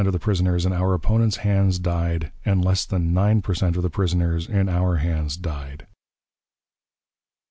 [0.07, 3.77] of the prisoners in our opponents' hands died, and less than nine per cent.
[3.77, 5.85] of the prisoners in our hands died.